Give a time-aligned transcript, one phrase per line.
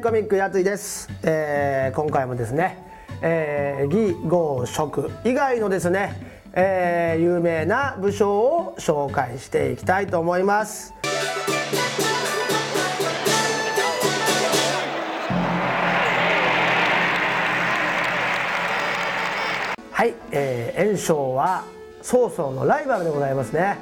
[0.00, 2.78] コミックやついです、えー、今回もですね、
[3.20, 6.14] えー、義豪職以外のですね、
[6.54, 10.94] えー、有名な武将を紹介していきたいと思います。
[19.90, 21.64] はい、えー、炎章は
[22.00, 23.76] 曹操のライバルでございますね。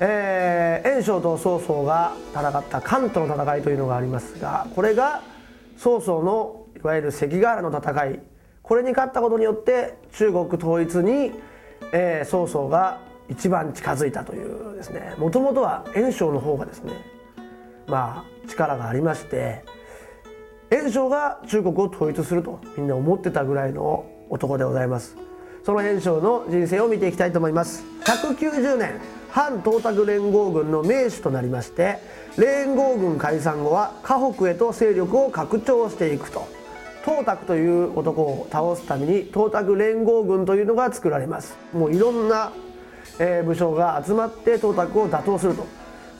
[0.00, 5.22] えー、袁紹と曹操が戦った関東の戦いというのがありますがこれが
[5.76, 8.20] 曹操のいわゆる関ヶ原の戦い
[8.62, 11.32] これに勝ったことによって中国統一に、
[11.92, 15.14] えー、曹操が一番近づいたというですね。
[15.18, 16.92] もともとは袁紹の方がですね
[17.86, 19.64] まあ力がありまして
[20.70, 25.16] 袁紹が中国を統一するとみんな思ってたぐらいの男でございます。
[25.64, 27.84] その袁紹の人生を見ていきたいと思います。
[28.04, 31.98] 190年反東卓連合軍の名手となりまして
[32.36, 36.46] 連合軍解散後は河北へと勢力を拡張していくと。
[37.04, 41.56] 東卓という男を倒すために東卓連合軍というのが作られます。
[41.72, 42.50] もういろんな、
[43.18, 45.66] え武将が集まって東卓を打倒すると。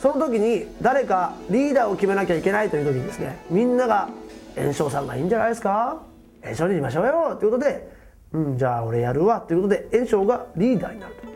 [0.00, 4.08] その時に誰かリーダーを決めなきゃいけないという時にですねみんなが
[4.56, 6.00] 「炎章さんがいいんじゃないですか？
[6.42, 7.88] 炎章にしましょうよ」ということで
[8.34, 11.26] 「うんじゃあ俺やるわ」ということで炎章がリーダーになると。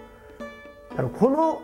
[0.90, 1.08] だから。
[1.08, 1.62] この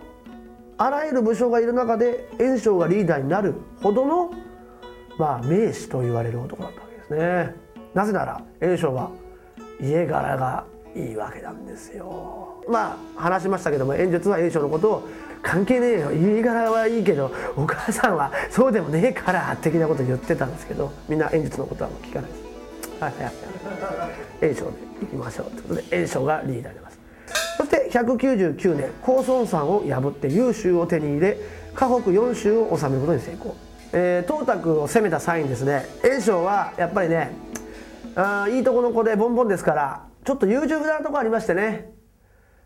[0.76, 4.32] あらゆる武将がいる中で袁紹がリーダーになるほどの、
[5.18, 7.54] まあ、名士と言われる男だったわけですね。
[7.94, 9.10] なぜなら袁紹は
[9.80, 10.64] 家柄が
[10.96, 12.62] いいわけなんですよ。
[12.68, 15.08] まあ話しましたけども演説は袁紹のことを
[15.42, 16.12] 関係ねえよ。
[16.12, 22.43] 家柄はいいけどお母さんはそうでもねえから的なこと言ってたんですけどみんな演説のことはもう聞かないです。
[23.00, 23.24] はいはい。
[23.24, 23.32] はい。
[24.40, 25.06] 袁紹でい。
[25.06, 25.58] きましょうとい。
[25.58, 26.98] うことで袁紹がリーダーになります
[27.58, 31.38] そして199年高孫山を破って優秀を手に入れ
[31.74, 33.56] 河北4州を治めることに成功、
[33.92, 37.32] えー、東卓を攻めた際にですね袁紹はやっぱりね
[38.16, 38.60] あい。
[38.60, 38.64] い。
[38.64, 41.92] とこの子でボンボンですからちょっと優柔不断なとこありましてね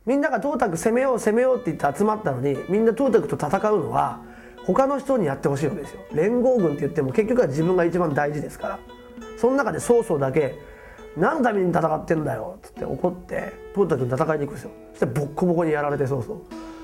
[0.06, 4.22] みんなが東卓攻めよう攻めようって言って集まったのにみんな東卓と戦うのは
[4.64, 5.66] 他の人にやってほしい。
[5.66, 8.78] わけですよ連合軍って言っても結局は自分が一番大事ですから
[9.40, 10.58] その中で曹操だけ
[11.16, 16.36] 何のために戦ってんだよ」っつって怒ってトータ君戦いに行くんですよそしてボッコボコにやられてそうそう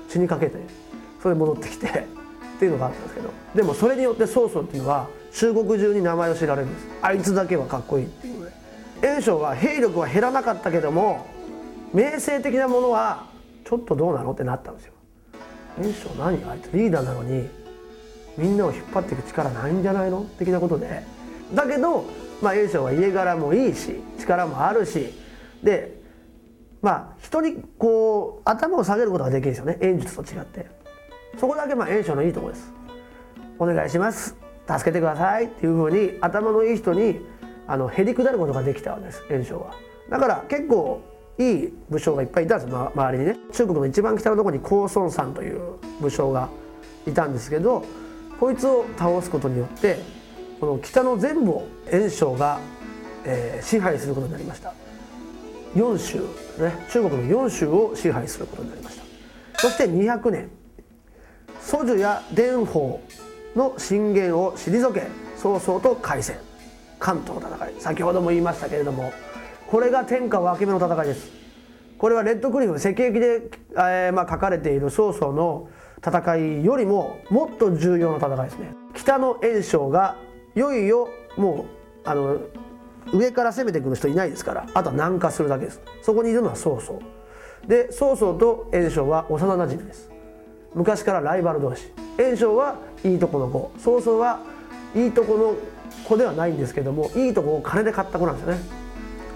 [0.09, 0.57] 死にかけて
[1.21, 1.91] それで戻ってきてっ
[2.59, 6.87] ていうのがあったんですけどでもそれによって曹操っていうのは中国中に名前を知られるんです。
[7.01, 8.51] あいつだけはかっこいいっていうので。
[9.01, 11.25] 袁紹は兵力は減らなかったけども
[11.93, 13.25] 名声的なものは
[13.65, 14.31] ちょっとどうなの？
[14.31, 14.93] ってなったんですよ
[15.77, 17.49] 袁紹何あいつリーダーなのに
[18.37, 20.25] みんなを引っ張っていく力ないんじゃないの？
[20.39, 21.03] 的なことで。
[21.53, 22.05] だけど
[22.45, 25.11] まあ、A 賞は家柄もいいし力もあるし
[25.63, 25.99] で
[26.79, 30.67] まあ人にこう頭を下げることができるんですよね演術と違って。
[31.39, 32.71] そこだけまあ A 賞のいいところです。
[33.57, 34.37] お願いします。
[34.67, 35.45] 助けてください。
[35.45, 37.19] っていうふうに頭のいい人に
[37.65, 39.73] あのへりくだることができたわけです炎章は。
[40.11, 41.01] だから結構
[41.39, 43.37] いい武将がいっぱいいたんです、ま、周りにね。
[43.53, 45.59] 中国の一番北のところに高孫さんという
[45.99, 46.49] 武将が
[47.07, 47.83] いたんですけど
[48.39, 49.97] こいつを倒すことによって
[50.59, 52.59] この北の全部を袁紹が、
[53.25, 54.73] えー、支配することになりました。
[55.75, 56.19] 4州
[56.57, 59.03] ね中国の4州を支配することになりました。
[59.57, 60.49] そして200年
[61.59, 63.01] 蘇樹や伝法
[63.55, 65.07] の進言を退け
[65.37, 66.37] 曹操と開戦。
[66.97, 67.73] 関東の戦い。
[67.79, 69.11] 先ほども言いましたけれども
[69.67, 71.29] これが天下分け目の戦いです。
[71.97, 75.69] これはレッドクリフ石壁で、えーまあ、書かれている曹操の
[76.05, 78.73] 戦いよりももっと重要な戦いですね。
[78.93, 80.17] 北の袁紹が
[80.55, 81.65] よいよも
[82.05, 82.39] うあの
[83.13, 84.65] 上から攻めてくる人いないですから。
[84.73, 85.81] あとは南下するだけです。
[86.01, 86.99] そこにいるのは曹操。
[87.67, 90.09] で曹操と袁紹は幼なじみです。
[90.73, 91.91] 昔からライバル同士。
[92.17, 93.71] 袁紹はいいとこの子。
[93.77, 94.39] 曹操は
[94.95, 95.55] いいとこの
[96.07, 98.61] 子ではないんですけどもいいとこを金で買った子なんですよね。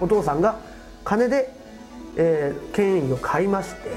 [0.00, 0.56] お父さんが
[1.04, 1.52] 金で、
[2.16, 3.90] えー、権威を買いまして、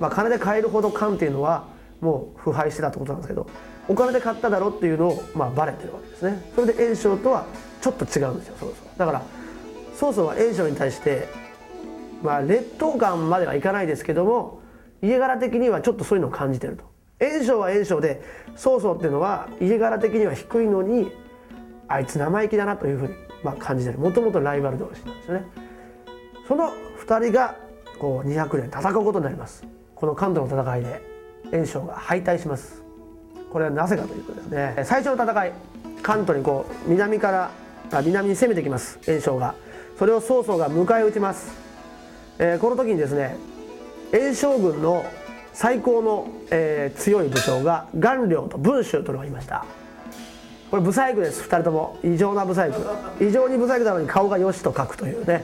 [0.00, 1.66] まあ、金で買えるほど官っていうのは
[2.00, 3.46] もう腐敗してたってことなんですけど。
[3.90, 6.40] お金で買っただろっていうのを、まあ、バレてるわけですね。
[6.54, 7.44] それで袁紹とは
[7.80, 9.22] ちょっと違うんですよ曹操だから
[9.96, 11.26] 曹操は袁紹に対して
[12.22, 14.60] まあ劣等感まではいかないですけども
[15.02, 16.84] 家柄的にはちょっとそういうのを感じてると。
[17.18, 18.22] 袁紹は袁紹で
[18.54, 21.10] 曹操っていうのは家柄的には低いのに
[21.88, 23.98] あいつ生意気だなというふうに、まあ、感じてる。
[23.98, 25.44] もともとライバル同士なんですよね。
[26.46, 26.70] その
[27.04, 27.56] 2人が
[27.98, 29.64] こう200年戦うことになります。
[29.96, 31.02] この関東の戦いで
[31.50, 32.79] 袁紹が敗退します。
[33.50, 34.82] これはなぜかというとですね。
[34.84, 35.52] 最初の戦い
[36.02, 37.50] 関東にこう南から
[38.02, 38.98] 南に攻めてきます。
[39.06, 39.54] 袁紹が。
[40.00, 41.52] それを曹操が迎え撃ちます、
[42.38, 43.36] えー、この時にですね
[44.12, 45.04] 袁紹軍の
[45.52, 49.66] 最高の、えー、強い武将が顔料と文州というのがいました。
[50.70, 51.98] これブサイクです2人とも。
[52.04, 52.76] 異常なブサイク。
[53.20, 55.42] 異常にブサイクなのに顔がよしと書くというね。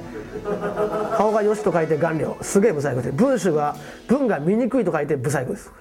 [1.17, 2.37] 顔がよしと書いて顔料。
[2.43, 3.11] すげえブサイクで。
[3.11, 3.75] 文章が
[4.07, 5.73] 文が見にくいと書いてブサイクです。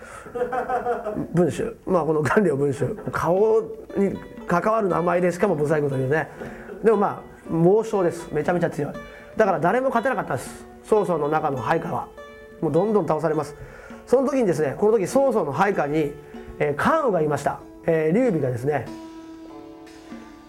[1.33, 1.77] 文集。
[1.85, 2.87] まあこの顔料文集。
[3.11, 3.61] 顔
[3.95, 6.27] に関わる名前でしかもブサイクというね。
[6.83, 8.27] でもまあ猛将です。
[8.33, 8.93] めちゃめちゃ強い。
[9.37, 10.65] だから誰も勝てなかったです。
[10.83, 12.07] 曹操の中の配下は。
[12.61, 13.55] もうどんどん倒されます。
[14.07, 16.13] その時にですねこの時曹操の配下に、
[16.59, 18.85] えー、関羽がいました、えー、劉備がですね、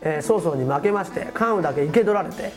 [0.08, 2.53] え、曹操に負けまして関羽だけ生け取られて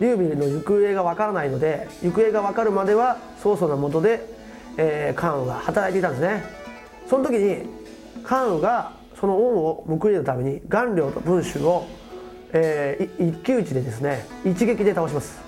[0.00, 4.26] 劉備の行方がわからないので行方が分かるまでは曹操のもとで、
[4.78, 6.42] えー、関羽が働いていたんですね。
[7.06, 7.68] その時に
[8.24, 11.86] 関羽がその恩を報いるために顔料と文集を、
[12.54, 15.38] えー、一騎打ちでですね一撃で倒します。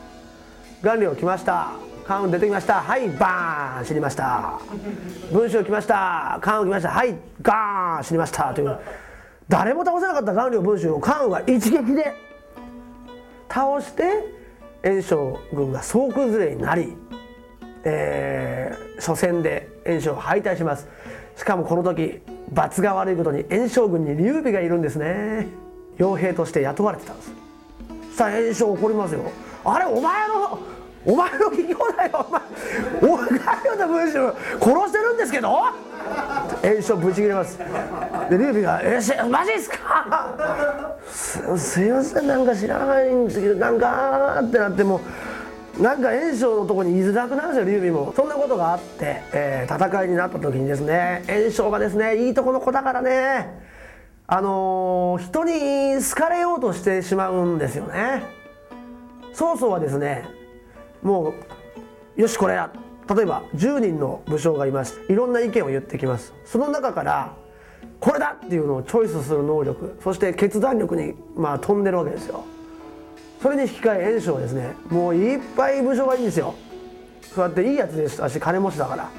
[0.82, 1.70] 顔料来ました。
[2.06, 2.82] 関羽出てきました。
[2.82, 4.60] はいバーン死にました。
[5.32, 6.38] 文章来ました。
[6.42, 6.90] 関羽来ました。
[6.90, 8.52] はいガーン死にました。
[8.52, 8.78] という
[9.48, 12.12] 誰も倒せなかった顔料文集を関羽が一撃で
[13.48, 14.02] 倒して
[14.82, 16.96] 袁紹軍が総崩れになり、
[17.84, 20.88] えー、初戦で袁紹敗退します。
[21.36, 22.20] しかもこの時
[22.52, 25.48] 罰が悪いことに袁紹軍に劉備がいるんですね。
[25.98, 27.32] 傭兵として雇われてたんです。
[28.10, 29.20] そしたら袁紹怒りますよ。
[29.64, 30.58] あれお前の
[31.04, 32.42] お前の企業だよお前
[33.00, 35.50] お前の文章殺してるんですけど？
[36.62, 37.58] 炎症ぶち切れます。
[37.58, 40.96] で劉備が「えしマジっすか？
[41.08, 45.00] すすいませんなんか知らないんですけどなんか」ってなっても
[45.78, 48.12] なんか炎症のとこに居づらくなるんですよ劉備も。
[48.16, 53.60] そんなことがあって、えー、戦いになった時にですね炎症がですねいいとこの子だからね
[54.26, 58.22] あのー、人に好かれようとしてしまうんですよね。
[59.34, 60.24] 曹操はですね
[61.02, 61.34] も
[62.16, 62.70] うよしこれや。
[63.14, 65.00] 例えば10人の武将がいます。
[65.08, 66.34] いろんな意見を言ってきます。
[66.44, 67.36] その中から
[68.00, 72.44] これだっていうのをチョイスする能力そして決断力にまあ飛んでるわけですよ。
[73.40, 74.74] それに引き換え袁紹はですね。
[74.88, 76.54] もういっぱい武将がいいんですよ。
[77.22, 79.10] そうやっていいやつでしたし金持ちだから。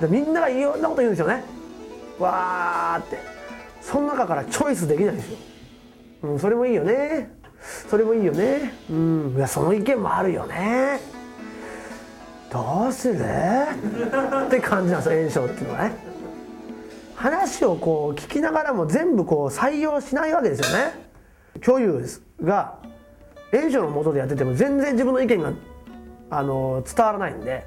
[0.00, 1.44] でみんながいろんなこと言うんですよね。
[2.18, 3.18] わーって。
[3.80, 5.38] その中からチョイスできないんですよ、
[6.24, 7.30] うん、それもいいよね。
[7.88, 8.74] それもいいよね。
[8.90, 9.34] うん。
[9.36, 11.00] いやその意見もあるよね。
[12.50, 13.16] どうする？
[14.46, 15.96] って感じなんですよ炎症っていうのはね。
[17.14, 21.08] 話をこう聞きながらも全部こう採用しないわけですよね。
[21.60, 22.04] 共有
[22.42, 22.78] が
[23.52, 25.52] 炎症のもとでやってても全然自分の意見が
[26.30, 27.64] あの伝わらないんで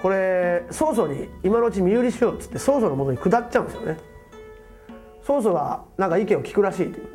[0.00, 3.98] これ曹操に今のうち身売りしようっつって曹操のもとに下っちゃうんですよね。
[5.24, 7.08] 曹操がなんか意見を聞くらしいというこ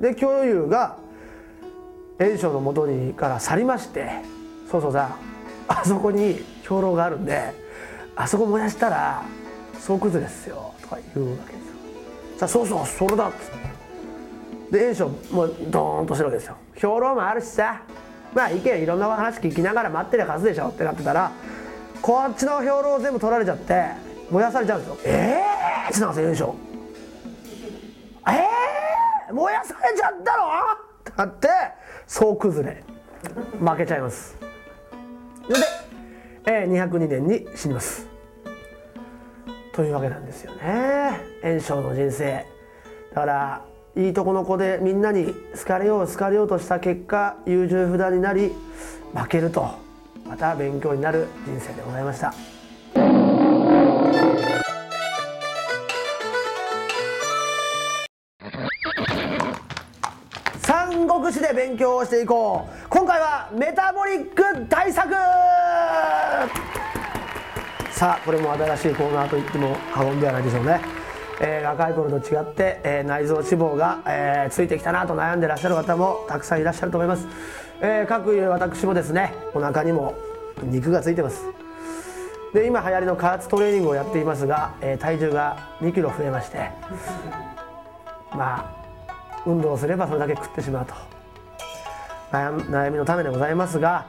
[0.00, 0.12] とで。
[0.12, 0.98] で共有が
[2.18, 4.10] 袁紹のもとにから去りまして
[4.70, 5.16] そうそうさ
[5.68, 7.52] あそこに兵糧があるんで
[8.16, 9.22] あそこ燃やしたら
[9.78, 11.74] 総崩れですよとか言うわけですよ。
[12.38, 14.78] さあそうそうそれだっつって。
[14.78, 16.56] で袁紹もうドーンとしてるわけですよ。
[16.74, 17.82] 兵糧もあるしさ。
[18.34, 21.30] まあ意見いろんな話聞きながら待ってりゃ勝つでしょってなってたら
[22.02, 23.86] こっちの兵糧全部取られちゃって
[24.30, 24.98] 燃やされちゃうんですよ。
[25.04, 25.42] え
[25.88, 26.54] えー、ってなんですよ袁紹
[28.30, 28.46] え
[29.28, 30.44] えー、燃やされちゃったの？
[31.00, 31.48] ってなって
[32.06, 32.84] 総崩れ
[33.58, 34.36] 負けちゃいます。
[35.48, 35.54] で、
[36.46, 38.06] えー、202年に死にます。
[39.72, 41.20] というわけなんですよね。
[41.42, 42.44] 炎症の人生。
[43.10, 43.64] だから
[43.96, 48.52] いいとこの子でみんなに好かれよう好かれようとした結果優柔不断になり
[49.14, 49.68] 負けると
[50.26, 52.34] また勉強になる人生でございました。
[61.28, 62.77] 国史で勉強をしていこう。
[62.90, 65.12] 今回はメタボリック対策。
[67.90, 70.80] さあこれも新しいコーナーといっても過言ではないでしょうね、
[71.40, 77.26] えー、若い頃と違って、えー、内臓脂肪が、えー、ついてきたなと悩んでらっしゃる方もたくさんいらっしゃると思います、
[77.80, 80.14] えー、各いう私もですねお腹にも
[80.62, 81.44] 肉がついてます。
[82.54, 86.70] で今流行りの加圧トレーニングをやっていますが、えー、体重が2キロ増えまして
[88.30, 91.07] まあ運動すればそれだけ食ってしまうと。
[92.30, 94.06] 悩みのためでございますが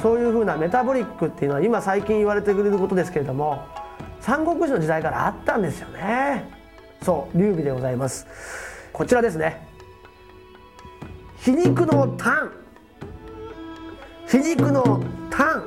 [0.00, 3.64] そういうふうなメタボリックっていうのは今最近言われてくれることですけれども
[4.20, 6.50] 三国志の時代からあったんですよね。
[7.02, 8.26] そう劉備でございます。
[8.92, 9.66] こちらですね。
[11.40, 12.52] 皮肉のタン。
[14.26, 15.64] 皮肉のタン。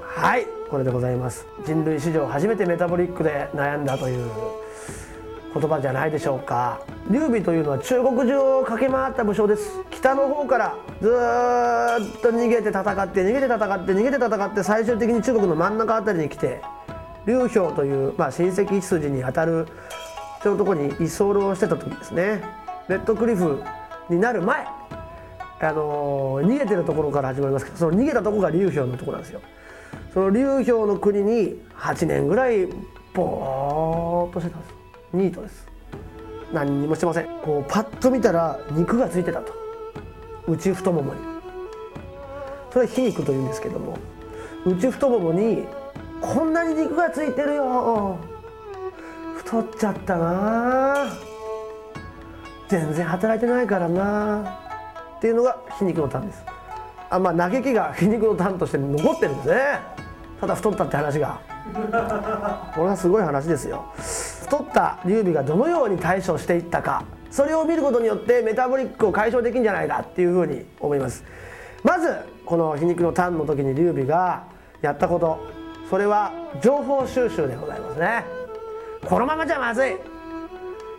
[0.00, 1.46] はいこれでございます。
[1.64, 4.30] 人類史上初めてメタボリックで悩んだという
[5.54, 6.80] 言葉じゃないでしょうか。
[7.10, 9.80] 劉備というのは中国中を駆け回った武将です。
[10.02, 16.60] 北の方からずっと逃げて戦って逃げて戦って逃げて戦って最終的に中国の真ん中辺りに来て
[17.24, 19.68] 劉氷という、まあ、親戚一筋にあたる
[20.40, 22.42] 人のところに居候してた時ですね。
[22.88, 23.62] レッドクリフ
[24.10, 24.66] になる前
[25.60, 29.40] あのー逃げてるところから始まりますけどその逃げたとこが流氷のところなんですよ。
[30.12, 32.66] その流氷の国に8年ぐらい
[33.14, 34.74] ぼーっとしてたんです。
[35.12, 35.68] ニートです。
[36.52, 37.26] 何にもしてません。
[37.44, 39.61] こうパッと見たら肉がついてたと。
[40.48, 41.20] 内太ももに。
[42.70, 43.98] それは皮肉というんですけども
[44.64, 45.66] 内太ももに
[46.20, 48.16] こんなに肉がついてるよ。
[49.36, 51.06] 太っちゃったな。
[52.68, 54.58] 全然働いてないからな。
[55.18, 56.44] っていうのが皮肉のターンです。
[57.10, 59.80] あまあ嘆きが皮肉のターンとして残ってるんですね。
[60.40, 61.40] ただ太ったって話が。
[62.74, 63.84] これはすごい話ですよ。
[64.42, 67.04] 太った劉備がどのように対処していったか。
[67.32, 71.24] それを見ることによってメタボリックを解消できるんじゃないかっていうふうに思います。
[71.82, 74.44] まずこの皮肉のターンの時に劉備が
[74.82, 75.40] やったこと。
[75.88, 78.24] それは情報収集でございますね。
[79.04, 79.96] このままじゃまずい。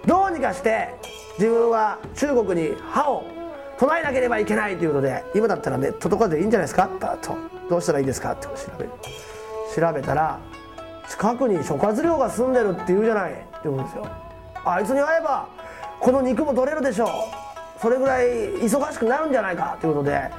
[0.06, 0.90] どうにかして
[1.38, 3.24] 自分は中国に歯を
[3.78, 6.88] 唱えなければいけないということで今だったらネットとかでいいんじゃないですか？
[7.22, 7.38] と。
[7.70, 8.34] どうしたらいいですか？
[8.34, 8.90] って調べる。
[9.76, 10.40] 調べたら
[11.08, 13.32] 近くに諸葛亮が住んでるって言うじゃない。
[13.32, 14.08] って言うんですよ。
[14.66, 15.48] あいつに会えば
[16.04, 17.80] この肉も取れるでしょう。
[17.80, 19.78] それぐらい忙しくなるんじゃないか。
[19.80, 20.30] ということで、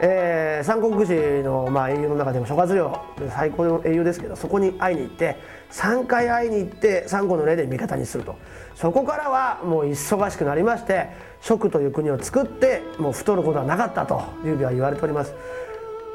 [0.00, 5.36] えー三国志の、まあ、英雄の中でも諸葛亮最高の英雄ですけどそこに会いに行って
[5.70, 8.36] 3回会いに行って三国の例で味方にすると。
[8.74, 15.32] そこからはもう忙しくなりまして蜀という国を作ってもう太ることはなかったと劉備は言われております。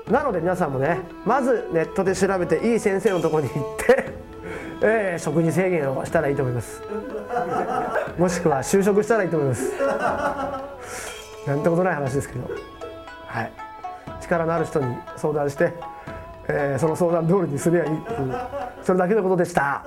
[0.09, 4.11] なので皆さんもねまずネットで調べていい先生のとこに行って、
[4.81, 6.81] えー食事制限をしたらいいと思います。
[8.17, 9.71] もしくは就職したらいいと思います。
[11.47, 12.49] なんてことない話ですけど。
[13.27, 13.51] はい。
[14.21, 15.73] 力のある人に相談して、
[16.47, 18.35] えーその相談通りにすればいいっていう
[18.83, 19.83] それだけのことでした。